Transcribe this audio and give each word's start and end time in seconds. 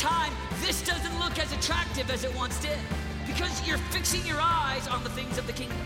time, 0.00 0.32
this 0.62 0.80
doesn't 0.80 1.18
look 1.18 1.38
as 1.38 1.52
attractive 1.52 2.10
as 2.10 2.24
it 2.24 2.34
once 2.34 2.58
did 2.60 2.78
because 3.26 3.66
you're 3.68 3.78
fixing 3.92 4.24
your 4.26 4.38
eyes 4.40 4.88
on 4.88 5.04
the 5.04 5.10
things 5.10 5.36
of 5.36 5.46
the 5.46 5.52
kingdom. 5.52 5.76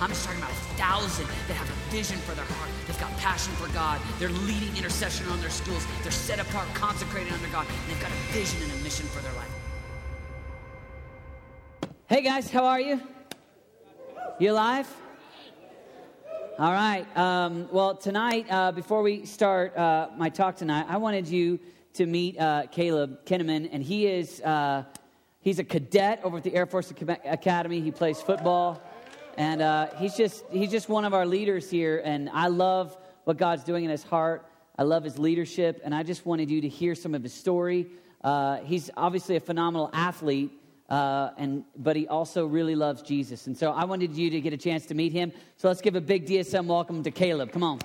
I'm 0.00 0.08
just 0.08 0.24
talking 0.24 0.40
about 0.40 0.50
a 0.50 0.62
thousand 0.80 1.26
that 1.26 1.54
have 1.54 1.68
a 1.68 1.92
vision 1.92 2.16
for 2.20 2.34
their 2.34 2.46
heart. 2.46 2.70
They've 2.86 2.98
got 2.98 3.14
passion 3.18 3.52
for 3.54 3.70
God. 3.74 4.00
They're 4.18 4.30
leading 4.30 4.74
intercession 4.74 5.28
on 5.28 5.38
their 5.42 5.50
schools. 5.50 5.86
They're 6.02 6.10
set 6.10 6.40
apart, 6.40 6.66
consecrated 6.72 7.30
under 7.30 7.48
God. 7.48 7.66
And 7.68 7.90
they've 7.90 8.00
got 8.00 8.10
a 8.10 8.32
vision 8.32 8.62
and 8.62 8.72
a 8.72 8.82
mission 8.82 9.04
for 9.08 9.20
their 9.20 9.34
life. 9.34 9.50
Hey 12.08 12.22
guys, 12.22 12.50
how 12.50 12.64
are 12.64 12.80
you? 12.80 13.02
You 14.38 14.52
alive? 14.52 14.88
All 16.58 16.72
right. 16.72 17.04
Um, 17.18 17.68
well, 17.70 17.94
tonight, 17.94 18.46
uh, 18.48 18.72
before 18.72 19.02
we 19.02 19.26
start 19.26 19.76
uh, 19.76 20.08
my 20.16 20.30
talk 20.30 20.56
tonight, 20.56 20.86
I 20.88 20.96
wanted 20.96 21.28
you 21.28 21.60
to 21.94 22.06
meet 22.06 22.38
uh, 22.38 22.66
Caleb 22.70 23.24
Kinnaman, 23.24 23.68
and 23.72 23.82
he 23.82 24.06
is 24.06 24.40
uh, 24.42 24.84
he's 25.40 25.58
a 25.58 25.64
cadet 25.64 26.20
over 26.22 26.38
at 26.38 26.42
the 26.42 26.54
Air 26.54 26.66
Force 26.66 26.92
Academy. 27.24 27.80
He 27.80 27.90
plays 27.90 28.20
football. 28.20 28.82
And 29.36 29.62
uh, 29.62 29.88
he's, 29.96 30.16
just, 30.16 30.44
he's 30.50 30.70
just 30.70 30.88
one 30.88 31.04
of 31.04 31.14
our 31.14 31.24
leaders 31.24 31.70
here. 31.70 32.02
And 32.04 32.28
I 32.30 32.48
love 32.48 32.96
what 33.24 33.36
God's 33.38 33.64
doing 33.64 33.84
in 33.84 33.90
his 33.90 34.02
heart. 34.02 34.46
I 34.78 34.82
love 34.82 35.04
his 35.04 35.18
leadership. 35.18 35.80
And 35.84 35.94
I 35.94 36.02
just 36.02 36.26
wanted 36.26 36.50
you 36.50 36.60
to 36.60 36.68
hear 36.68 36.94
some 36.94 37.14
of 37.14 37.22
his 37.22 37.32
story. 37.32 37.86
Uh, 38.22 38.58
he's 38.58 38.90
obviously 38.96 39.36
a 39.36 39.40
phenomenal 39.40 39.88
athlete, 39.94 40.52
uh, 40.90 41.30
and, 41.38 41.64
but 41.74 41.96
he 41.96 42.06
also 42.06 42.44
really 42.44 42.74
loves 42.74 43.00
Jesus. 43.00 43.46
And 43.46 43.56
so 43.56 43.72
I 43.72 43.84
wanted 43.84 44.14
you 44.14 44.28
to 44.28 44.40
get 44.42 44.52
a 44.52 44.58
chance 44.58 44.84
to 44.86 44.94
meet 44.94 45.12
him. 45.12 45.32
So 45.56 45.68
let's 45.68 45.80
give 45.80 45.96
a 45.96 46.02
big 46.02 46.26
DSM 46.26 46.66
welcome 46.66 47.02
to 47.02 47.10
Caleb. 47.10 47.52
Come 47.52 47.62
on. 47.62 47.78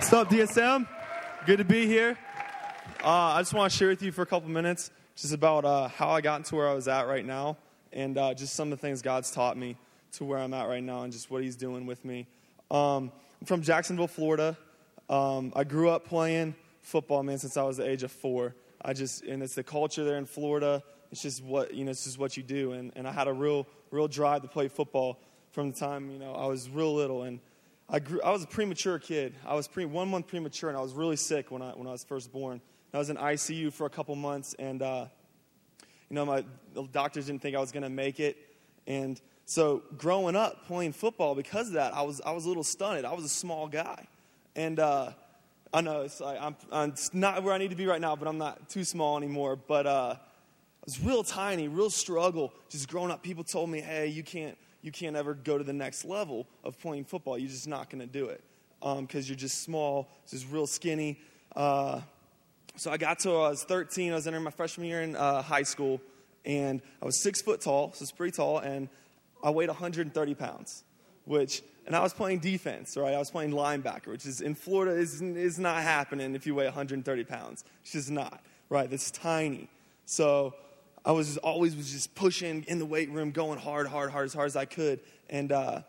What's 0.00 0.14
up, 0.14 0.30
DSM? 0.30 0.88
Good 1.44 1.58
to 1.58 1.64
be 1.64 1.86
here. 1.86 2.16
Uh, 3.04 3.06
I 3.06 3.42
just 3.42 3.52
want 3.52 3.70
to 3.70 3.78
share 3.78 3.88
with 3.88 4.00
you 4.00 4.12
for 4.12 4.22
a 4.22 4.26
couple 4.26 4.48
minutes 4.48 4.90
just 5.14 5.34
about 5.34 5.66
uh, 5.66 5.88
how 5.88 6.08
I 6.08 6.22
got 6.22 6.36
into 6.36 6.56
where 6.56 6.66
I 6.66 6.72
was 6.72 6.88
at 6.88 7.06
right 7.06 7.24
now 7.24 7.58
and 7.92 8.16
uh, 8.16 8.32
just 8.32 8.54
some 8.54 8.72
of 8.72 8.80
the 8.80 8.80
things 8.80 9.02
God's 9.02 9.30
taught 9.30 9.58
me 9.58 9.76
to 10.12 10.24
where 10.24 10.38
I'm 10.38 10.54
at 10.54 10.68
right 10.68 10.82
now 10.82 11.02
and 11.02 11.12
just 11.12 11.30
what 11.30 11.42
He's 11.42 11.54
doing 11.54 11.84
with 11.84 12.02
me. 12.02 12.26
Um, 12.70 13.12
I'm 13.42 13.46
from 13.46 13.60
Jacksonville, 13.60 14.08
Florida. 14.08 14.56
Um, 15.10 15.52
I 15.54 15.64
grew 15.64 15.90
up 15.90 16.06
playing 16.06 16.54
football, 16.80 17.22
man, 17.22 17.36
since 17.36 17.58
I 17.58 17.62
was 17.64 17.76
the 17.76 17.86
age 17.86 18.02
of 18.02 18.10
four. 18.10 18.54
I 18.82 18.94
just, 18.94 19.22
and 19.24 19.42
it's 19.42 19.54
the 19.54 19.62
culture 19.62 20.02
there 20.02 20.16
in 20.16 20.24
Florida. 20.24 20.82
It's 21.12 21.20
just 21.20 21.44
what, 21.44 21.74
you 21.74 21.84
know, 21.84 21.90
it's 21.90 22.04
just 22.04 22.18
what 22.18 22.38
you 22.38 22.42
do. 22.42 22.72
And, 22.72 22.90
and 22.96 23.06
I 23.06 23.12
had 23.12 23.28
a 23.28 23.34
real, 23.34 23.66
real 23.90 24.08
drive 24.08 24.40
to 24.42 24.48
play 24.48 24.68
football 24.68 25.18
from 25.52 25.72
the 25.72 25.78
time, 25.78 26.10
you 26.10 26.18
know, 26.18 26.32
I 26.32 26.46
was 26.46 26.70
real 26.70 26.94
little. 26.94 27.24
And 27.24 27.38
I 27.92 27.98
grew, 27.98 28.22
I 28.22 28.30
was 28.30 28.44
a 28.44 28.46
premature 28.46 29.00
kid. 29.00 29.34
I 29.44 29.54
was 29.54 29.66
pre, 29.66 29.84
one 29.84 30.08
month 30.08 30.28
premature, 30.28 30.70
and 30.70 30.78
I 30.78 30.80
was 30.80 30.92
really 30.92 31.16
sick 31.16 31.50
when 31.50 31.60
I, 31.60 31.70
when 31.70 31.88
I 31.88 31.90
was 31.90 32.04
first 32.04 32.32
born. 32.32 32.60
I 32.94 32.98
was 32.98 33.10
in 33.10 33.16
ICU 33.16 33.72
for 33.72 33.84
a 33.86 33.90
couple 33.90 34.14
months, 34.14 34.54
and 34.60 34.80
uh, 34.80 35.06
you 36.08 36.14
know, 36.14 36.24
my 36.24 36.44
doctors 36.92 37.26
didn't 37.26 37.42
think 37.42 37.56
I 37.56 37.60
was 37.60 37.72
going 37.72 37.82
to 37.82 37.88
make 37.88 38.20
it. 38.20 38.36
And 38.86 39.20
so 39.44 39.82
growing 39.98 40.36
up 40.36 40.66
playing 40.66 40.92
football, 40.92 41.34
because 41.34 41.68
of 41.68 41.74
that, 41.74 41.92
I 41.92 42.02
was, 42.02 42.20
I 42.20 42.30
was 42.30 42.44
a 42.44 42.48
little 42.48 42.62
stunted. 42.62 43.04
I 43.04 43.12
was 43.12 43.24
a 43.24 43.28
small 43.28 43.66
guy. 43.66 44.06
And 44.54 44.78
uh, 44.78 45.10
I 45.72 45.80
know 45.80 46.02
it's, 46.02 46.20
like, 46.20 46.38
I'm, 46.40 46.56
I'm 46.70 46.94
not 47.12 47.42
where 47.42 47.54
I 47.54 47.58
need 47.58 47.70
to 47.70 47.76
be 47.76 47.86
right 47.86 48.00
now, 48.00 48.14
but 48.14 48.28
I'm 48.28 48.38
not 48.38 48.68
too 48.68 48.84
small 48.84 49.16
anymore. 49.16 49.56
But 49.56 49.88
uh, 49.88 50.14
I 50.16 50.84
was 50.84 51.00
real 51.00 51.24
tiny, 51.24 51.66
real 51.66 51.90
struggle. 51.90 52.52
Just 52.68 52.88
growing 52.88 53.10
up, 53.10 53.22
people 53.22 53.42
told 53.42 53.68
me, 53.68 53.80
hey, 53.80 54.06
you 54.06 54.22
can't, 54.22 54.56
you 54.82 54.92
can't 54.92 55.16
ever 55.16 55.34
go 55.34 55.58
to 55.58 55.64
the 55.64 55.72
next 55.72 56.04
level 56.04 56.46
of 56.64 56.78
playing 56.78 57.04
football. 57.04 57.38
You're 57.38 57.50
just 57.50 57.68
not 57.68 57.90
going 57.90 58.00
to 58.00 58.06
do 58.06 58.26
it 58.26 58.42
because 58.80 58.98
um, 58.98 59.08
you're 59.12 59.36
just 59.36 59.62
small, 59.62 60.08
just 60.28 60.50
real 60.50 60.66
skinny. 60.66 61.18
Uh, 61.54 62.00
so 62.76 62.90
I 62.90 62.96
got 62.96 63.18
to, 63.20 63.30
I 63.30 63.50
was 63.50 63.64
13, 63.64 64.12
I 64.12 64.14
was 64.14 64.26
entering 64.26 64.44
my 64.44 64.50
freshman 64.50 64.86
year 64.86 65.02
in 65.02 65.16
uh, 65.16 65.42
high 65.42 65.64
school, 65.64 66.00
and 66.44 66.80
I 67.02 67.04
was 67.04 67.22
six 67.22 67.42
foot 67.42 67.60
tall, 67.60 67.92
so 67.92 68.02
it's 68.02 68.12
pretty 68.12 68.32
tall, 68.32 68.58
and 68.58 68.88
I 69.42 69.50
weighed 69.50 69.68
130 69.68 70.34
pounds, 70.34 70.84
which, 71.24 71.62
and 71.86 71.94
I 71.94 72.00
was 72.00 72.14
playing 72.14 72.38
defense, 72.38 72.96
right? 72.96 73.14
I 73.14 73.18
was 73.18 73.30
playing 73.30 73.50
linebacker, 73.50 74.08
which 74.08 74.24
is 74.24 74.40
in 74.40 74.54
Florida 74.54 74.92
is, 74.92 75.20
is 75.20 75.58
not 75.58 75.82
happening 75.82 76.34
if 76.34 76.46
you 76.46 76.54
weigh 76.54 76.64
130 76.64 77.24
pounds. 77.24 77.64
It's 77.82 77.92
just 77.92 78.10
not, 78.10 78.42
right? 78.70 78.88
That's 78.88 79.10
tiny. 79.10 79.68
So 80.06 80.54
I 81.04 81.12
was 81.12 81.36
always 81.38 81.74
was 81.74 81.90
just 81.90 82.14
pushing 82.14 82.64
in 82.68 82.78
the 82.78 82.86
weight 82.86 83.10
room, 83.10 83.30
going 83.30 83.58
hard, 83.58 83.86
hard, 83.86 84.10
hard, 84.10 84.26
as 84.26 84.34
hard 84.34 84.46
as 84.46 84.56
I 84.56 84.66
could, 84.66 85.00
and 85.28 85.50
uh, 85.50 85.82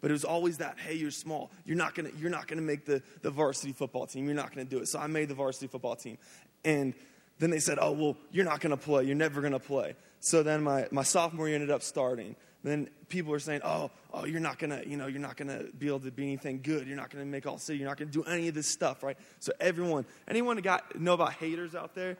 but 0.00 0.10
it 0.10 0.12
was 0.12 0.24
always 0.24 0.58
that, 0.58 0.78
hey, 0.78 0.94
you're 0.94 1.10
small. 1.10 1.50
You're 1.64 1.76
not 1.76 1.94
gonna, 1.94 2.10
you're 2.18 2.30
not 2.30 2.46
gonna 2.46 2.62
make 2.62 2.84
the, 2.86 3.02
the 3.22 3.30
varsity 3.30 3.72
football 3.72 4.06
team. 4.06 4.26
You're 4.26 4.34
not 4.34 4.50
gonna 4.50 4.64
do 4.64 4.78
it. 4.78 4.88
So 4.88 4.98
I 4.98 5.06
made 5.06 5.28
the 5.28 5.34
varsity 5.34 5.66
football 5.66 5.96
team. 5.96 6.18
And 6.64 6.94
then 7.38 7.50
they 7.50 7.58
said, 7.58 7.78
oh, 7.80 7.92
well, 7.92 8.16
you're 8.32 8.44
not 8.44 8.60
gonna 8.60 8.76
play. 8.76 9.04
You're 9.04 9.16
never 9.16 9.40
gonna 9.40 9.58
play. 9.58 9.94
So 10.20 10.42
then 10.42 10.62
my, 10.62 10.86
my 10.90 11.02
sophomore 11.02 11.48
year 11.48 11.56
ended 11.56 11.70
up 11.70 11.82
starting. 11.82 12.36
Then 12.62 12.90
people 13.08 13.30
were 13.30 13.40
saying, 13.40 13.62
oh, 13.64 13.90
oh, 14.12 14.26
you're 14.26 14.40
not 14.40 14.58
gonna, 14.58 14.82
you 14.86 14.96
know, 14.96 15.06
you're 15.06 15.20
not 15.20 15.36
gonna 15.36 15.64
be 15.78 15.88
able 15.88 16.00
to 16.00 16.10
be 16.10 16.24
anything 16.24 16.60
good. 16.62 16.86
You're 16.86 16.96
not 16.96 17.10
gonna 17.10 17.24
make 17.24 17.46
all 17.46 17.58
city. 17.58 17.78
You're 17.78 17.88
not 17.88 17.98
gonna 17.98 18.10
do 18.10 18.22
any 18.24 18.48
of 18.48 18.54
this 18.54 18.66
stuff, 18.66 19.02
right? 19.02 19.16
So 19.38 19.52
everyone, 19.60 20.04
anyone 20.28 20.56
that 20.56 20.62
got 20.62 20.98
know 20.98 21.14
about 21.14 21.34
haters 21.34 21.74
out 21.74 21.94
there? 21.94 22.16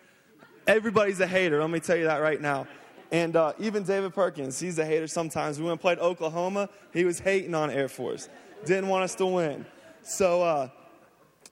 Everybody's 0.66 1.21
a 1.21 1.26
hater. 1.26 1.60
Let 1.60 1.71
me 1.71 1.81
tell 1.81 1.97
you 1.97 2.04
that 2.04 2.19
right 2.19 2.41
now. 2.41 2.66
And 3.12 3.34
uh, 3.34 3.54
even 3.59 3.82
David 3.82 4.15
Perkins, 4.15 4.60
he's 4.60 4.78
a 4.78 4.84
hater 4.84 5.06
sometimes. 5.06 5.59
We 5.59 5.65
went 5.65 5.72
and 5.72 5.81
played 5.81 5.98
Oklahoma, 5.98 6.69
he 6.93 7.04
was 7.04 7.19
hating 7.19 7.54
on 7.54 7.71
Air 7.71 7.88
Force, 7.88 8.28
didn't 8.65 8.88
want 8.88 9.04
us 9.04 9.15
to 9.16 9.26
win. 9.26 9.66
So 10.03 10.43
uh, 10.43 10.69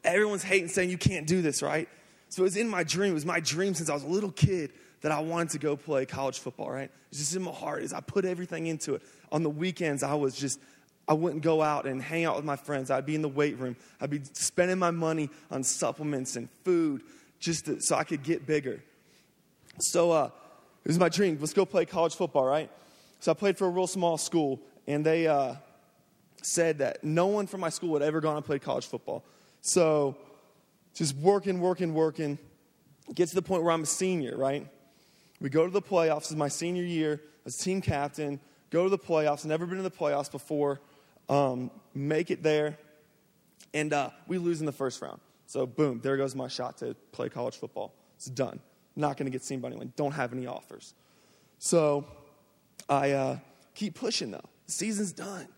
everyone's 0.05 0.45
hating, 0.45 0.69
saying, 0.69 0.91
You 0.91 0.99
can't 0.99 1.27
do 1.27 1.43
this, 1.43 1.63
right? 1.63 1.89
So 2.29 2.43
it 2.43 2.45
was 2.45 2.57
in 2.57 2.69
my 2.69 2.85
dream. 2.85 3.13
It 3.13 3.15
was 3.15 3.27
my 3.27 3.41
dream 3.41 3.75
since 3.75 3.89
I 3.91 3.95
was 3.95 4.05
a 4.05 4.09
little 4.09 4.31
kid 4.31 4.73
that 5.01 5.13
I 5.13 5.21
wanted 5.21 5.51
to 5.51 5.59
go 5.59 5.77
play 5.77 6.07
college 6.07 6.39
football, 6.39 6.71
right? 6.71 6.91
It's 7.11 7.19
just 7.19 7.35
in 7.35 7.43
my 7.43 7.51
heart 7.51 7.83
as 7.83 7.93
I 7.93 8.01
put 8.01 8.25
everything 8.25 8.67
into 8.67 8.95
it. 8.95 9.03
On 9.33 9.43
the 9.43 9.51
weekends, 9.51 10.03
I 10.03 10.15
was 10.15 10.35
just, 10.35 10.61
I 11.07 11.15
wouldn't 11.15 11.43
go 11.43 11.63
out 11.63 11.87
and 11.87 12.03
hang 12.03 12.25
out 12.25 12.37
with 12.37 12.45
my 12.45 12.57
friends. 12.57 12.91
I'd 12.91 13.07
be 13.07 13.15
in 13.15 13.23
the 13.23 13.29
weight 13.29 13.59
room. 13.59 13.77
I'd 14.01 14.11
be 14.11 14.21
spending 14.33 14.79
my 14.79 14.91
money 14.91 15.31
on 15.51 15.63
supplements 15.63 16.37
and 16.37 16.49
food 16.65 17.03
just 17.39 17.67
to, 17.67 17.81
so 17.81 17.97
I 17.97 18.05
could 18.05 18.23
get 18.23 18.47
bigger. 18.47 18.83
So, 19.81 20.11
uh, 20.11 20.31
it 20.85 20.89
was 20.89 20.99
my 20.99 21.11
dream. 21.11 21.37
Let's 21.39 21.53
go 21.53 21.67
play 21.67 21.85
college 21.85 22.15
football, 22.15 22.47
right? 22.47 22.71
So 23.21 23.31
I 23.31 23.35
played 23.35 23.59
for 23.59 23.67
a 23.67 23.71
real 23.71 23.87
small 23.87 24.17
school, 24.17 24.61
and 24.87 25.05
they 25.05 25.27
uh, 25.27 25.57
said 26.43 26.79
that 26.79 27.05
no 27.05 27.27
one 27.27 27.47
from 27.47 27.61
my 27.61 27.69
school 27.69 27.91
would 27.91 28.03
ever 28.03 28.23
go 28.23 28.31
on 28.31 28.37
and 28.37 28.45
play 28.45 28.59
college 28.59 28.87
football. 28.87 29.25
So 29.61 30.17
just 30.95 31.15
working, 31.17 31.61
working, 31.61 31.93
working. 31.93 32.39
Get 33.15 33.29
to 33.29 33.35
the 33.35 33.43
point 33.43 33.65
where 33.65 33.73
I'm 33.73 33.83
a 33.83 33.87
senior, 33.87 34.37
right? 34.37 34.67
We 35.41 35.51
go 35.51 35.67
to 35.67 35.71
the 35.71 35.83
playoffs. 35.83 36.21
This 36.21 36.31
is 36.31 36.37
my 36.37 36.49
senior 36.49 36.85
year 36.85 37.21
as 37.45 37.57
team 37.57 37.81
captain. 37.81 38.41
Go 38.71 38.85
to 38.85 38.91
the 38.91 38.99
playoffs. 38.99 39.45
Never 39.45 39.67
been 39.67 39.79
in 39.79 39.85
the 39.85 39.91
playoffs 39.91 40.31
before. 40.31 40.81
Um, 41.29 41.71
make 41.95 42.31
it 42.31 42.43
there. 42.43 42.79
And 43.75 43.93
uh, 43.93 44.11
we 44.27 44.39
lose 44.39 44.61
in 44.61 44.67
the 44.67 44.73
first 44.73 45.03
round. 45.03 45.21
So, 45.47 45.67
boom, 45.67 46.01
there 46.03 46.17
goes 46.17 46.35
my 46.35 46.49
shot 46.49 46.79
to 46.79 46.95
play 47.13 47.29
college 47.29 47.57
football. 47.57 47.93
It's 48.17 48.27
done 48.27 48.61
not 48.99 49.17
going 49.17 49.27
to 49.27 49.31
get 49.31 49.43
seen 49.43 49.61
by 49.61 49.69
anyone. 49.69 49.93
Don't 49.97 50.13
have 50.13 50.33
any 50.33 50.47
offers. 50.47 50.95
So 51.59 52.07
I 52.89 53.13
uh, 53.13 53.39
keep 53.75 53.95
pushing 53.95 54.31
though. 54.31 54.45
The 54.67 54.73
season's 54.73 55.13
done. 55.13 55.49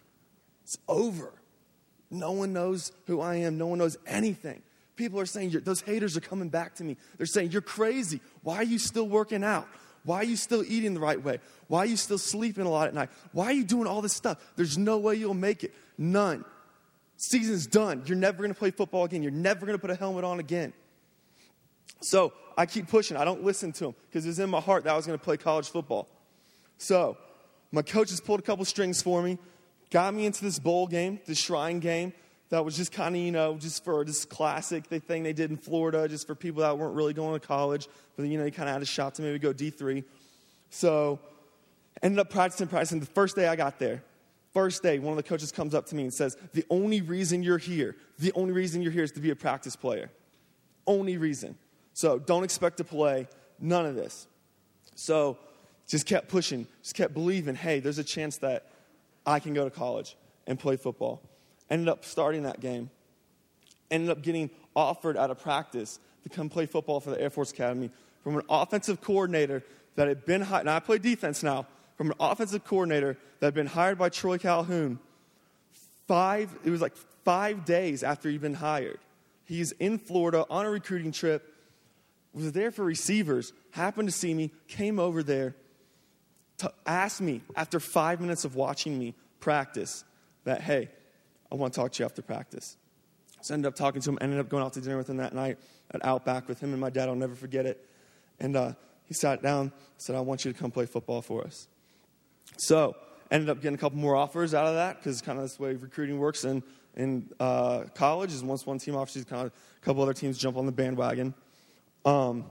It's 0.65 0.79
over. 0.87 1.33
No 2.11 2.33
one 2.33 2.53
knows 2.53 2.93
who 3.07 3.21
I 3.21 3.37
am. 3.37 3.59
No 3.59 3.67
one 3.67 3.79
knows 3.79 3.97
anything. 4.07 4.63
People 4.97 5.19
are 5.19 5.27
saying, 5.27 5.51
those 5.65 5.81
haters 5.81 6.17
are 6.17 6.21
coming 6.21 6.49
back 6.49 6.75
to 6.77 6.85
me. 6.85 6.97
They're 7.17 7.27
saying, 7.27 7.53
You're 7.53 7.63
crazy. 7.63 8.21
Why 8.43 8.57
are 8.57 8.65
you 8.65 8.79
still 8.79 9.09
working 9.09 9.43
out? 9.43 9.67
Why 10.05 10.19
are 10.19 10.25
you 10.25 10.37
still 10.37 10.65
eating 10.67 10.95
the 10.95 11.01
right 11.01 11.23
way? 11.23 11.41
Why 11.69 11.81
are 11.81 11.87
you 11.87 11.97
still 11.97 12.19
sleeping 12.19 12.65
a 12.65 12.71
lot 12.71 12.89
at 12.89 12.95
night? 12.95 13.11
Why 13.33 13.47
are 13.47 13.53
you 13.53 13.65
doing 13.65 13.87
all 13.87 14.03
this 14.03 14.15
stuff? 14.15 14.39
There's 14.57 14.79
no 14.79 14.99
way 14.99 15.15
you'll 15.15 15.35
make 15.35 15.63
it. 15.63 15.75
None. 15.99 16.45
Season's 17.17 17.67
done. 17.67 18.03
You're 18.07 18.17
never 18.17 18.39
going 18.39 18.53
to 18.53 18.59
play 18.59 18.71
football 18.71 19.05
again. 19.05 19.23
You're 19.23 19.33
never 19.33 19.67
going 19.67 19.77
to 19.77 19.81
put 19.81 19.91
a 19.91 19.95
helmet 19.95 20.25
on 20.25 20.41
again. 20.41 20.73
So 22.01 22.33
I 22.57 22.67
keep 22.67 22.89
pushing. 22.89 23.17
I 23.17 23.25
don't 23.25 23.45
listen 23.45 23.73
to 23.73 23.87
him 23.87 23.95
because 24.09 24.27
it's 24.27 24.39
in 24.39 24.51
my 24.51 24.61
heart 24.61 24.85
that 24.85 24.93
I 24.93 24.97
was 24.97 25.07
going 25.07 25.19
to 25.19 25.25
play 25.25 25.37
college 25.37 25.69
football. 25.69 26.09
So 26.79 27.17
my 27.73 27.83
coaches 27.83 28.21
pulled 28.21 28.41
a 28.41 28.43
couple 28.43 28.65
strings 28.65 29.03
for 29.03 29.23
me, 29.23 29.39
got 29.91 30.15
me 30.15 30.27
into 30.27 30.43
this 30.43 30.59
bowl 30.59 30.87
game, 30.87 31.21
this 31.27 31.39
shrine 31.39 31.81
game 31.81 32.13
that 32.51 32.65
was 32.65 32.77
just 32.77 32.93
kind 32.93 33.15
of, 33.15 33.23
you 33.23 33.31
know, 33.31 33.57
just 33.57 33.85
for 33.85 34.05
this 34.05 34.25
classic 34.25 34.87
thing 34.87 35.23
they 35.23 35.33
did 35.33 35.51
in 35.51 35.57
Florida, 35.57 36.09
just 36.09 36.27
for 36.27 36.35
people 36.35 36.63
that 36.63 36.77
weren't 36.77 36.95
really 36.95 37.15
going 37.15 37.39
to 37.39 37.47
college. 37.47 37.89
But, 38.17 38.27
you 38.27 38.39
know, 38.39 38.45
you 38.45 38.51
kind 38.51 38.69
of 38.69 38.75
had 38.75 38.83
a 38.83 38.87
shot 38.87 39.15
to 39.17 39.23
maybe 39.23 39.39
go 39.39 39.53
D3. 39.53 40.05
So 40.71 41.21
ended 42.03 42.19
up 42.19 42.29
practicing, 42.29 42.67
practicing. 42.67 42.99
The 43.01 43.07
first 43.07 43.37
day 43.37 43.47
I 43.47 43.55
got 43.55 43.79
there, 43.79 44.03
first 44.53 44.83
day, 44.83 44.99
one 44.99 45.13
of 45.13 45.17
the 45.17 45.29
coaches 45.29 45.53
comes 45.53 45.75
up 45.75 45.87
to 45.87 45.95
me 45.95 46.03
and 46.03 46.13
says, 46.13 46.37
The 46.53 46.65
only 46.71 47.01
reason 47.01 47.43
you're 47.43 47.59
here, 47.59 47.97
the 48.19 48.33
only 48.35 48.53
reason 48.53 48.83
you're 48.83 48.93
here 48.93 49.05
is 49.05 49.13
to 49.13 49.21
be 49.21 49.31
a 49.31 49.37
practice 49.37 49.77
player. 49.77 50.11
Only 50.87 51.17
reason. 51.19 51.57
So 51.93 52.19
don't 52.19 52.45
expect 52.45 52.79
to 52.79 52.85
play, 52.85 53.29
none 53.59 53.87
of 53.87 53.95
this. 53.95 54.27
So 54.95 55.39
just 55.89 56.07
kept 56.07 56.29
pushing, 56.29 56.67
just 56.83 56.95
kept 56.95 57.15
believing, 57.15 57.55
hey, 57.55 57.81
there's 57.81 57.99
a 57.99 58.05
chance 58.05 58.39
that 58.39 58.71
I 59.27 59.41
can 59.41 59.55
go 59.55 59.65
to 59.65 59.71
college 59.71 60.17
and 60.47 60.59
play 60.59 60.77
football. 60.77 61.21
Ended 61.69 61.89
up 61.89 62.05
starting 62.05 62.45
that 62.45 62.61
game. 62.61 62.91
Ended 63.91 64.11
up 64.11 64.23
getting 64.23 64.51
offered 64.75 65.17
out 65.17 65.31
of 65.31 65.41
practice 65.41 65.99
to 66.23 66.29
come 66.29 66.49
play 66.49 66.67
football 66.67 67.01
for 67.01 67.11
the 67.11 67.21
Air 67.21 67.31
Force 67.31 67.51
Academy 67.51 67.91
from 68.23 68.37
an 68.37 68.43
offensive 68.49 69.01
coordinator 69.01 69.63
that 69.97 70.09
had 70.09 70.25
been 70.25 70.43
hired. 70.43 70.69
I 70.69 70.81
play 70.81 70.99
defense 70.99 71.43
now. 71.43 71.67
From 71.97 72.13
an 72.13 72.17
offensive 72.19 72.65
coordinator 72.65 73.19
that 73.41 73.49
had 73.49 73.55
been 73.55 73.67
hired 73.67 73.99
by 73.99 74.09
Troy 74.09 74.39
Calhoun. 74.39 74.99
Five, 76.09 76.57
it 76.65 76.71
was 76.71 76.81
like 76.81 76.97
five 77.25 77.67
days 77.67 78.03
after 78.03 78.31
he'd 78.31 78.41
been 78.41 78.55
hired. 78.55 78.99
He's 79.45 79.73
in 79.73 79.99
Florida 79.99 80.47
on 80.49 80.65
a 80.65 80.71
recruiting 80.71 81.13
trip, 81.13 81.50
was 82.33 82.53
there 82.53 82.71
for 82.71 82.85
receivers, 82.85 83.53
happened 83.73 84.09
to 84.09 84.15
see 84.15 84.35
me, 84.35 84.51
came 84.69 84.99
over 84.99 85.23
there, 85.23 85.55
to 86.59 86.73
ask 86.87 87.21
me 87.21 87.41
after 87.57 87.81
five 87.81 88.21
minutes 88.21 88.45
of 88.45 88.55
watching 88.55 88.99
me 88.99 89.15
practice 89.41 90.05
that, 90.45 90.61
hey, 90.61 90.91
I 91.51 91.55
want 91.55 91.73
to 91.73 91.81
talk 91.81 91.93
to 91.93 92.03
you 92.03 92.05
after 92.05 92.23
practice. 92.23 92.77
So 93.41 93.53
I 93.53 93.57
ended 93.57 93.69
up 93.69 93.75
talking 93.75 94.03
to 94.03 94.11
him, 94.11 94.19
ended 94.21 94.39
up 94.39 94.49
going 94.49 94.63
out 94.63 94.75
to 94.75 94.81
dinner 94.81 94.99
with 94.99 95.09
him 95.09 95.17
that 95.17 95.35
night 95.35 95.59
at 95.93 96.05
Outback 96.05 96.49
with 96.49 96.61
him 96.61 96.73
and 96.73 96.81
my 96.81 96.91
dad. 96.91 97.09
I'll 97.09 97.15
never 97.15 97.35
forget 97.35 97.67
it. 97.67 97.87
And 98.39 98.57
uh, 98.57 98.73
he 99.05 99.15
sat 99.15 99.43
down, 99.43 99.73
said, 99.97 100.17
I 100.17 100.21
want 100.21 100.45
you 100.45 100.53
to 100.53 100.59
come 100.59 100.71
play 100.71 100.87
football 100.87 101.23
for 101.23 101.45
us. 101.45 101.67
So 102.59 102.95
ended 103.31 103.49
up 103.49 103.63
getting 103.63 103.75
a 103.75 103.79
couple 103.79 103.99
more 103.99 104.17
offers 104.17 104.55
out 104.55 104.67
of 104.67 104.75
that 104.75 104.99
because 104.99 105.23
kind 105.23 105.39
of 105.39 105.45
this 105.45 105.59
way 105.59 105.75
recruiting 105.75 106.19
works 106.19 106.45
in, 106.45 106.63
in 106.97 107.31
uh, 107.41 107.85
college 107.95 108.33
is 108.33 108.45
once 108.45 108.67
one 108.67 108.79
team 108.79 108.97
offers, 108.97 109.25
kind 109.25 109.47
of 109.47 109.53
a 109.53 109.85
couple 109.85 110.03
other 110.03 110.13
teams 110.13 110.37
jump 110.37 110.57
on 110.57 110.67
the 110.67 110.73
bandwagon. 110.73 111.35
Um, 112.05 112.45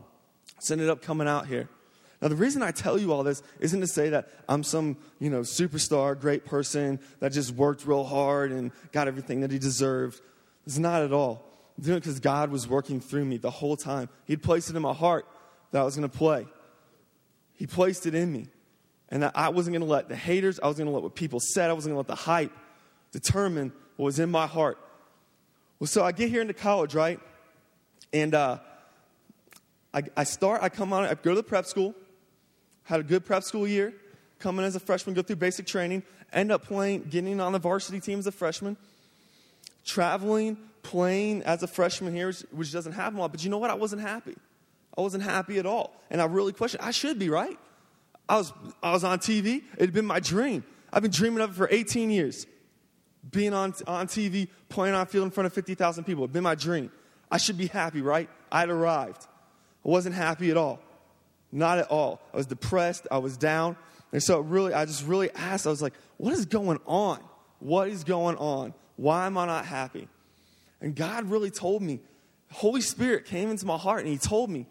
so 0.60 0.74
ended 0.74 0.90
up 0.90 1.01
coming 1.01 1.28
out 1.28 1.48
here. 1.48 1.69
Now, 2.22 2.28
the 2.28 2.36
reason 2.36 2.62
I 2.62 2.72
tell 2.72 2.98
you 2.98 3.13
all 3.13 3.24
this 3.24 3.42
isn't 3.60 3.80
to 3.80 3.88
say 3.88 4.10
that 4.10 4.28
I'm 4.50 4.63
some, 4.63 4.98
you 5.19 5.30
know, 5.30 5.42
superstar, 5.42 6.19
great 6.19 6.46
person 6.46 7.00
that 7.19 7.31
just 7.31 7.51
worked 7.51 7.86
real 7.86 8.04
hard 8.04 8.51
and 8.51 8.72
got 8.92 9.07
everything 9.07 9.42
that 9.42 9.51
he 9.51 9.60
deserved. 9.60 10.19
It's 10.66 10.78
not 10.78 11.01
at 11.01 11.13
all. 11.13 11.46
I'm 11.78 11.84
doing 11.86 11.98
it 11.98 12.01
because 12.01 12.19
God 12.19 12.51
was 12.51 12.68
working 12.68 13.00
through 13.00 13.24
me 13.24 13.38
the 13.38 13.50
whole 13.50 13.78
time. 13.78 14.10
He'd 14.25 14.44
placed 14.44 14.69
it 14.69 14.75
in 14.75 14.81
my 14.81 14.94
heart 14.94 15.25
that 15.72 15.80
I 15.80 15.84
was 15.84 15.95
going 15.95 16.10
to 16.10 16.18
play. 16.18 16.45
He 17.56 17.68
placed 17.68 18.06
it 18.06 18.13
in 18.13 18.31
me. 18.31 18.48
And 19.07 19.24
that 19.24 19.31
I 19.36 19.50
wasn't 19.50 19.74
going 19.74 19.88
to 19.88 19.92
let 19.92 20.10
the 20.10 20.16
haters, 20.16 20.60
I 20.60 20.68
wasn't 20.68 20.86
going 20.86 20.94
to 20.94 20.95
let 20.95 21.04
what 21.04 21.16
people 21.16 21.40
said, 21.40 21.69
I 21.69 21.74
wasn't 21.74 21.95
going 21.95 22.04
to 22.04 22.12
let 22.12 22.18
the 22.18 22.24
hype 22.24 22.52
determine 23.12 23.72
what 23.95 24.06
was 24.06 24.19
in 24.19 24.30
my 24.30 24.45
heart. 24.45 24.78
Well, 25.80 25.88
so 25.88 26.04
I 26.04 26.12
get 26.12 26.30
here 26.30 26.42
into 26.42 26.54
college, 26.54 26.94
right? 26.94 27.19
And 28.12 28.36
uh, 28.36 28.60
I, 29.94 30.04
I 30.16 30.24
start, 30.24 30.62
I 30.62 30.70
come 30.70 30.94
on, 30.94 31.04
I 31.04 31.14
go 31.16 31.32
to 31.32 31.36
the 31.36 31.44
prep 31.44 31.66
school, 31.66 31.96
had 32.84 33.00
a 33.00 33.04
good 33.04 33.26
prep 33.26 33.44
school 33.44 33.68
year, 33.68 33.94
come 34.38 34.60
in 34.60 34.66
as 34.66 34.76
a 34.76 34.80
freshman, 34.80 35.16
go 35.16 35.22
through 35.22 35.38
basic 35.38 35.66
training, 35.66 36.04
end 36.32 36.52
up 36.52 36.64
playing, 36.64 37.04
getting 37.10 37.40
on 37.40 37.54
the 37.54 37.60
varsity 37.60 38.00
team 38.00 38.20
as 38.20 38.28
a 38.28 38.32
freshman, 38.32 38.78
traveling, 39.86 40.58
playing 40.84 41.44
as 41.44 41.64
a 41.64 41.68
freshman 41.68 42.14
here, 42.14 42.28
which, 42.28 42.42
which 42.52 42.72
doesn't 42.72 42.94
happen 42.94 43.18
a 43.18 43.22
lot. 43.22 43.32
But 43.32 43.44
you 43.44 43.50
know 43.50 43.58
what? 43.58 43.70
I 43.70 43.76
wasn't 43.76 44.02
happy. 44.02 44.36
I 44.98 45.02
wasn't 45.02 45.24
happy 45.24 45.60
at 45.60 45.66
all. 45.66 45.94
And 46.10 46.22
I 46.22 46.26
really 46.26 46.54
questioned, 46.54 46.84
I 46.84 46.92
should 46.92 47.20
be, 47.20 47.30
right? 47.30 47.58
I 48.28 48.38
was, 48.38 48.54
I 48.84 48.92
was 48.92 49.04
on 49.04 49.20
TV. 49.20 49.64
It 49.74 49.82
had 49.82 49.94
been 49.94 50.06
my 50.06 50.20
dream. 50.20 50.64
I've 50.92 51.02
been 51.02 51.12
dreaming 51.12 51.42
of 51.42 51.52
it 51.52 51.54
for 51.56 51.68
18 51.72 52.10
years. 52.10 52.48
Being 53.30 53.54
on, 53.54 53.74
on 53.86 54.08
TV, 54.08 54.48
playing 54.70 54.96
on 54.96 55.06
field 55.06 55.26
in 55.26 55.32
front 55.32 55.46
of 55.46 55.54
50,000 55.54 56.04
people. 56.04 56.24
It 56.24 56.28
had 56.28 56.34
been 56.34 56.44
my 56.44 56.56
dream. 56.56 56.92
I 57.32 57.38
should 57.38 57.58
be 57.58 57.68
happy, 57.68 58.02
right? 58.02 58.30
I'd 58.52 58.70
arrived. 58.70 59.28
I 59.86 59.90
wasn't 59.90 60.16
happy 60.16 60.52
at 60.52 60.58
all. 60.58 60.80
Not 61.52 61.80
at 61.80 61.90
all. 61.90 62.22
I 62.34 62.38
was 62.38 62.46
depressed. 62.46 63.08
I 63.10 63.18
was 63.18 63.38
down. 63.38 63.76
And 64.12 64.22
so, 64.22 64.40
really, 64.40 64.74
I 64.74 64.86
just 64.86 65.06
really 65.06 65.31
asked, 65.31 65.68
I 65.68 65.70
was 65.70 65.81
like, 65.81 65.94
what 66.18 66.34
is 66.34 66.46
going 66.46 66.80
on? 66.86 67.20
What 67.60 67.88
is 67.90 68.04
going 68.04 68.38
on? 68.38 68.74
Why 68.96 69.26
am 69.26 69.38
I 69.38 69.46
not 69.46 69.66
happy? 69.66 70.08
And 70.81 70.96
God 70.96 71.26
really 71.26 71.52
told 71.52 71.81
me, 71.81 72.00
Holy 72.52 72.81
Spirit 72.81 73.26
came 73.26 73.50
into 73.50 73.66
my 73.66 73.78
heart 73.78 74.02
and 74.02 74.10
He 74.10 74.18
told 74.18 74.50
me, 74.50 74.66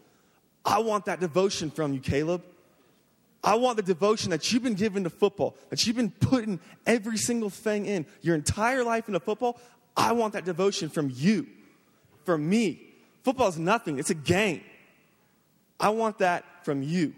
I 0.65 0.81
want 0.81 1.07
that 1.07 1.21
devotion 1.21 1.71
from 1.71 1.95
you, 1.95 2.01
Caleb. 2.01 2.43
I 3.43 3.55
want 3.55 3.77
the 3.77 3.83
devotion 3.83 4.31
that 4.31 4.53
you've 4.53 4.65
been 4.65 4.75
given 4.75 5.05
to 5.05 5.11
football, 5.11 5.57
that 5.71 5.87
you've 5.87 5.97
been 5.97 6.11
putting 6.11 6.61
every 6.87 7.17
single 7.17 7.51
thing 7.51 7.87
in 7.87 8.05
your 8.21 8.35
entire 8.35 8.83
life 8.83 9.07
into 9.09 9.21
football. 9.21 9.61
I 9.97 10.13
want 10.13 10.33
that 10.33 10.45
devotion 10.45 10.89
from 10.89 11.11
you, 11.15 11.47
from 12.25 12.49
me. 12.49 12.83
Football 13.23 13.49
is 13.49 13.59
nothing, 13.59 13.99
it's 13.99 14.11
a 14.11 14.15
game. 14.15 14.63
I 15.81 15.91
want 15.91 16.19
that 16.19 16.45
from 16.65 16.83
you. 16.83 17.15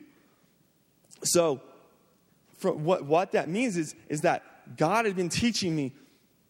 So, 1.23 1.61
what, 2.63 3.05
what 3.05 3.33
that 3.33 3.49
means 3.49 3.77
is, 3.77 3.95
is 4.09 4.23
that 4.23 4.43
God 4.77 5.07
had 5.07 5.17
been 5.17 5.29
teaching 5.29 5.75
me 5.75 5.93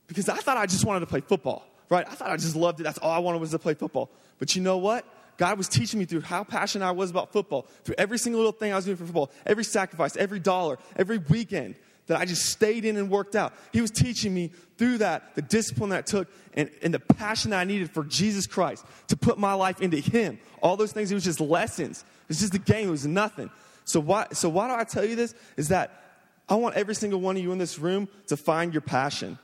because 0.07 0.29
I 0.29 0.37
thought 0.39 0.57
I 0.57 0.67
just 0.67 0.85
wanted 0.85 1.01
to 1.01 1.07
play 1.07 1.21
football, 1.21 1.65
right? 1.89 2.07
I 2.09 2.15
thought 2.15 2.31
I 2.31 2.37
just 2.37 2.57
loved 2.57 2.81
it. 2.81 2.83
That's 2.83 2.99
all 2.99 3.11
I 3.11 3.19
wanted 3.19 3.41
was 3.41 3.53
to 3.53 3.59
play 3.59 3.75
football. 3.75 4.11
But 4.39 4.57
you 4.57 4.63
know 4.63 4.79
what? 4.79 5.05
God 5.37 5.57
was 5.57 5.69
teaching 5.69 5.99
me 5.99 6.05
through 6.05 6.23
how 6.23 6.45
passionate 6.45 6.85
I 6.85 6.91
was 6.91 7.11
about 7.11 7.33
football, 7.33 7.67
through 7.85 7.95
every 7.97 8.19
single 8.19 8.41
little 8.41 8.53
thing 8.53 8.73
I 8.73 8.77
was 8.77 8.85
doing 8.85 8.97
for 8.97 9.05
football, 9.05 9.31
every 9.47 9.65
sacrifice, 9.65 10.17
every 10.17 10.41
dollar, 10.41 10.79
every 10.97 11.19
weekend 11.19 11.77
that 12.11 12.21
I 12.21 12.25
just 12.25 12.47
stayed 12.47 12.85
in 12.85 12.97
and 12.97 13.09
worked 13.09 13.37
out. 13.37 13.53
He 13.73 13.81
was 13.81 13.93
teaching 13.93 14.35
me 14.35 14.51
through 14.79 14.99
that 14.99 15.37
the 15.37 15.43
discipline 15.43 15.91
that 15.91 16.07
took 16.07 16.27
and, 16.55 16.69
and 16.83 16.93
the 16.93 16.99
passion 16.99 17.53
that 17.53 17.61
I 17.61 17.65
needed 17.65 17.93
for 17.93 18.03
Jesus 18.03 18.49
Christ 18.49 18.85
to 19.07 19.17
put 19.17 19.39
my 19.39 19.53
life 19.53 19.81
into 19.81 19.99
Him. 19.99 20.41
All 20.61 20.77
those 20.77 20.91
things, 20.91 21.13
it 21.13 21.15
was 21.15 21.23
just 21.23 21.39
lessons. 21.39 22.05
It's 22.29 22.41
just 22.41 22.53
a 22.53 22.59
game, 22.59 22.89
it 22.89 22.91
was 22.91 23.07
nothing. 23.07 23.49
So 23.85 24.01
why, 24.01 24.27
so 24.33 24.49
why 24.49 24.67
do 24.67 24.75
I 24.75 24.83
tell 24.83 25.05
you 25.05 25.15
this? 25.15 25.37
Is 25.57 25.69
that 25.69 26.03
I 26.49 26.57
want 26.57 26.75
every 26.75 26.97
single 26.97 27.21
one 27.21 27.37
of 27.37 27.43
you 27.45 27.53
in 27.53 27.59
this 27.59 27.79
room 27.79 28.09
to 28.27 28.37
find 28.37 28.75
your 28.75 28.81
passion. 28.81 29.39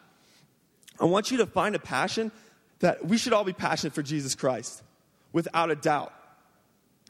I 0.99 1.05
want 1.05 1.31
you 1.31 1.37
to 1.37 1.47
find 1.47 1.77
a 1.77 1.79
passion 1.79 2.33
that 2.81 3.07
we 3.07 3.17
should 3.17 3.33
all 3.33 3.45
be 3.45 3.53
passionate 3.53 3.95
for 3.95 4.03
Jesus 4.03 4.35
Christ 4.35 4.83
without 5.33 5.71
a 5.71 5.77
doubt. 5.77 6.13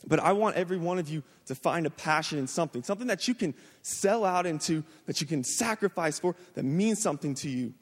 But 0.06 0.20
I 0.20 0.32
want 0.32 0.56
every 0.56 0.76
one 0.76 0.98
of 0.98 1.08
you 1.08 1.22
to 1.46 1.54
find 1.54 1.86
a 1.86 1.90
passion 1.90 2.38
in 2.38 2.46
something, 2.46 2.82
something 2.82 3.06
that 3.06 3.26
you 3.26 3.34
can 3.34 3.54
sell 3.82 4.24
out 4.24 4.46
into, 4.46 4.84
that 5.06 5.20
you 5.20 5.26
can 5.26 5.42
sacrifice 5.42 6.18
for, 6.18 6.34
that 6.54 6.64
means 6.64 7.00
something 7.00 7.34
to 7.36 7.48
you. 7.48 7.72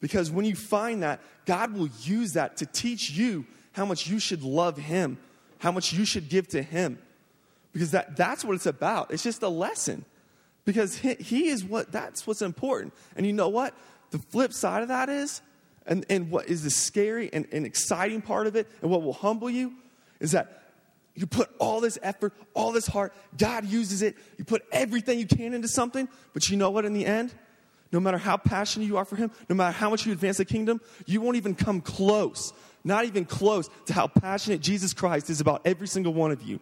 Because 0.00 0.30
when 0.30 0.44
you 0.44 0.54
find 0.54 1.02
that, 1.02 1.20
God 1.46 1.74
will 1.74 1.88
use 2.02 2.32
that 2.32 2.56
to 2.58 2.66
teach 2.66 3.10
you 3.10 3.46
how 3.72 3.84
much 3.84 4.08
you 4.08 4.18
should 4.18 4.42
love 4.42 4.76
Him, 4.76 5.18
how 5.58 5.72
much 5.72 5.92
you 5.92 6.04
should 6.04 6.28
give 6.28 6.48
to 6.48 6.62
Him. 6.62 6.98
Because 7.72 7.92
that, 7.92 8.16
that's 8.16 8.44
what 8.44 8.54
it's 8.54 8.66
about. 8.66 9.12
It's 9.12 9.22
just 9.22 9.42
a 9.42 9.48
lesson. 9.48 10.04
Because 10.64 10.96
he, 10.96 11.14
he 11.14 11.48
is 11.48 11.64
what, 11.64 11.92
that's 11.92 12.26
what's 12.26 12.42
important. 12.42 12.92
And 13.16 13.26
you 13.26 13.32
know 13.32 13.48
what? 13.48 13.74
The 14.10 14.18
flip 14.18 14.52
side 14.52 14.82
of 14.82 14.88
that 14.88 15.08
is, 15.08 15.40
and, 15.86 16.04
and 16.10 16.30
what 16.30 16.48
is 16.48 16.62
the 16.62 16.70
scary 16.70 17.30
and, 17.32 17.46
and 17.52 17.64
exciting 17.64 18.22
part 18.22 18.46
of 18.46 18.56
it, 18.56 18.66
and 18.82 18.90
what 18.90 19.02
will 19.02 19.12
humble 19.12 19.48
you, 19.48 19.74
is 20.18 20.32
that 20.32 20.69
you 21.14 21.26
put 21.26 21.50
all 21.58 21.80
this 21.80 21.98
effort, 22.02 22.32
all 22.54 22.72
this 22.72 22.86
heart, 22.86 23.12
God 23.36 23.64
uses 23.64 24.02
it, 24.02 24.16
you 24.38 24.44
put 24.44 24.62
everything 24.72 25.18
you 25.18 25.26
can 25.26 25.52
into 25.54 25.68
something, 25.68 26.08
but 26.32 26.48
you 26.48 26.56
know 26.56 26.70
what, 26.70 26.84
in 26.84 26.92
the 26.92 27.04
end, 27.04 27.34
no 27.92 28.00
matter 28.00 28.18
how 28.18 28.36
passionate 28.36 28.86
you 28.86 28.96
are 28.96 29.04
for 29.04 29.16
Him, 29.16 29.30
no 29.48 29.56
matter 29.56 29.72
how 29.72 29.90
much 29.90 30.06
you 30.06 30.12
advance 30.12 30.36
the 30.36 30.44
kingdom, 30.44 30.80
you 31.06 31.20
won't 31.20 31.36
even 31.36 31.54
come 31.54 31.80
close, 31.80 32.52
not 32.84 33.04
even 33.04 33.24
close 33.24 33.68
to 33.86 33.92
how 33.92 34.06
passionate 34.06 34.60
Jesus 34.60 34.94
Christ 34.94 35.28
is 35.28 35.40
about 35.40 35.62
every 35.64 35.88
single 35.88 36.14
one 36.14 36.30
of 36.30 36.42
you. 36.42 36.60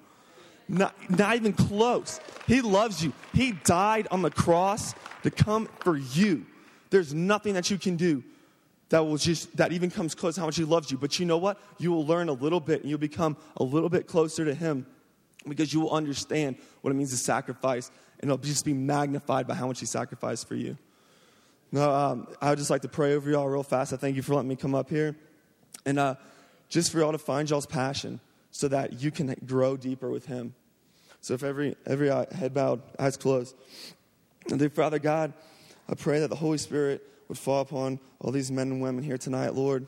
Not, 0.71 0.95
not 1.11 1.37
even 1.37 1.55
close. 1.55 2.21
He 2.47 2.61
loves 2.61 3.03
you. 3.03 3.15
He 3.33 3.53
died 3.53 4.07
on 4.11 4.21
the 4.21 4.31
cross 4.31 4.95
to 5.23 5.31
come 5.31 5.67
for 5.81 5.97
you. 5.97 6.45
There's 6.91 7.15
nothing 7.15 7.55
that 7.55 7.71
you 7.71 7.79
can 7.79 7.97
do 7.97 8.23
that 8.91 9.05
will 9.05 9.17
just 9.17 9.57
that 9.57 9.73
even 9.73 9.91
comes 9.91 10.15
close 10.15 10.37
how 10.37 10.47
much 10.47 10.57
he 10.57 10.65
loves 10.65 10.91
you. 10.91 10.99
But 10.99 11.19
you 11.19 11.27
know 11.27 11.39
what? 11.39 11.61
You 11.79 11.93
will 11.93 12.07
learn 12.07 12.29
a 12.29 12.33
little 12.33 12.61
bit 12.61 12.81
and 12.81 12.91
you'll 12.91 12.99
become 12.99 13.37
a 13.57 13.65
little 13.65 13.89
bit 13.89 14.07
closer 14.07 14.45
to 14.45 14.55
him 14.55 14.87
because 15.47 15.73
you 15.73 15.81
will 15.81 15.93
understand 15.93 16.57
what 16.81 16.91
it 16.91 16.95
means 16.95 17.11
to 17.11 17.17
sacrifice 17.17 17.91
and 18.21 18.31
it'll 18.31 18.39
just 18.39 18.65
be 18.65 18.75
magnified 18.75 19.47
by 19.47 19.55
how 19.55 19.67
much 19.67 19.81
he 19.81 19.87
sacrificed 19.87 20.49
for 20.49 20.55
you. 20.55 20.77
Now, 21.71 21.91
um, 21.91 22.29
I 22.41 22.51
would 22.51 22.59
just 22.59 22.71
like 22.71 22.83
to 22.83 22.89
pray 22.89 23.15
over 23.15 23.31
y'all 23.31 23.49
real 23.49 23.63
fast. 23.63 23.93
I 23.93 23.97
thank 23.97 24.17
you 24.17 24.23
for 24.23 24.35
letting 24.35 24.49
me 24.49 24.57
come 24.57 24.75
up 24.75 24.89
here. 24.89 25.15
And 25.85 25.99
uh, 25.99 26.15
just 26.69 26.91
for 26.91 26.99
y'all 26.99 27.13
to 27.13 27.19
find 27.19 27.49
y'all's 27.49 27.67
passion 27.67 28.21
so 28.51 28.69
that 28.69 29.03
you 29.03 29.11
can 29.11 29.35
grow 29.47 29.77
deeper 29.77 30.11
with 30.11 30.27
him. 30.27 30.55
So 31.21 31.35
if 31.35 31.43
every, 31.43 31.77
every 31.87 32.09
head 32.09 32.55
bowed, 32.55 32.83
eyes 32.99 33.17
closed. 33.17 33.55
And 34.51 34.59
then, 34.59 34.71
Father 34.71 34.99
God, 34.99 35.35
I 35.89 35.95
pray 35.95 36.21
that 36.21 36.29
the 36.29 36.37
Holy 36.37 36.59
Spirit 36.59 37.03
would 37.29 37.39
fall 37.39 37.61
upon 37.61 38.01
all 38.21 38.31
these 38.31 38.51
men 38.51 38.71
and 38.71 38.83
women 38.83 39.03
here 39.03 39.19
tonight, 39.19 39.55
Lord, 39.55 39.87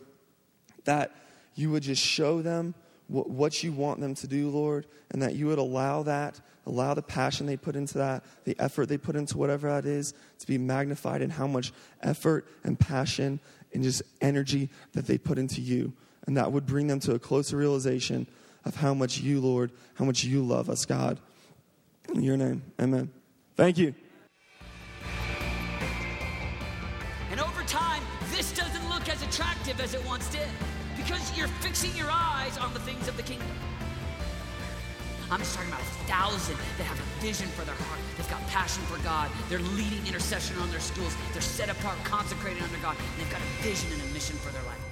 that 0.84 1.12
you 1.54 1.70
would 1.70 1.82
just 1.82 2.02
show 2.02 2.42
them 2.42 2.74
what, 3.08 3.28
what 3.28 3.62
you 3.62 3.72
want 3.72 4.00
them 4.00 4.14
to 4.14 4.26
do, 4.26 4.48
Lord, 4.48 4.86
and 5.10 5.22
that 5.22 5.34
you 5.34 5.46
would 5.46 5.58
allow 5.58 6.02
that, 6.04 6.40
allow 6.66 6.94
the 6.94 7.02
passion 7.02 7.46
they 7.46 7.56
put 7.56 7.76
into 7.76 7.98
that, 7.98 8.24
the 8.44 8.56
effort 8.58 8.86
they 8.86 8.98
put 8.98 9.16
into 9.16 9.36
whatever 9.36 9.68
that 9.68 9.84
is, 9.84 10.14
to 10.38 10.46
be 10.46 10.58
magnified 10.58 11.20
in 11.20 11.30
how 11.30 11.46
much 11.46 11.72
effort 12.02 12.46
and 12.64 12.78
passion 12.78 13.40
and 13.72 13.82
just 13.82 14.02
energy 14.20 14.68
that 14.92 15.06
they 15.06 15.18
put 15.18 15.38
into 15.38 15.60
you. 15.60 15.92
And 16.26 16.36
that 16.36 16.52
would 16.52 16.66
bring 16.66 16.86
them 16.86 17.00
to 17.00 17.14
a 17.14 17.18
closer 17.18 17.56
realization 17.56 18.26
of 18.64 18.76
how 18.76 18.94
much 18.94 19.18
you, 19.18 19.40
Lord, 19.40 19.72
how 19.94 20.04
much 20.04 20.22
you 20.22 20.42
love 20.42 20.70
us, 20.70 20.84
God. 20.84 21.18
In 22.14 22.22
your 22.22 22.36
name, 22.36 22.62
amen. 22.80 23.10
Thank 23.56 23.78
you. 23.78 23.94
As 29.78 29.94
it 29.94 30.04
once 30.04 30.28
did. 30.28 30.48
because 30.94 31.36
you're 31.38 31.48
fixing 31.62 31.96
your 31.96 32.08
eyes 32.10 32.58
on 32.58 32.74
the 32.74 32.80
things 32.80 33.08
of 33.08 33.16
the 33.16 33.22
kingdom. 33.22 33.48
I'm 35.30 35.38
just 35.38 35.54
talking 35.54 35.70
about 35.70 35.80
a 35.80 35.84
thousand 36.04 36.56
that 36.76 36.84
have 36.84 36.98
a 36.98 37.22
vision 37.22 37.46
for 37.48 37.64
their 37.64 37.74
heart. 37.74 38.00
They've 38.18 38.28
got 38.28 38.46
passion 38.48 38.82
for 38.84 39.02
God. 39.02 39.30
They're 39.48 39.60
leading 39.60 40.04
intercession 40.06 40.58
on 40.58 40.70
their 40.70 40.80
schools. 40.80 41.16
They're 41.32 41.40
set 41.40 41.70
apart, 41.70 41.96
consecrated 42.04 42.62
under 42.62 42.76
God. 42.78 42.96
And 42.98 43.20
they've 43.20 43.32
got 43.32 43.40
a 43.40 43.62
vision 43.62 43.90
and 43.92 44.02
a 44.02 44.12
mission 44.12 44.36
for 44.36 44.52
their 44.52 44.62
life. 44.64 44.89